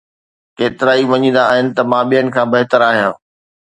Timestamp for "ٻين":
2.09-2.25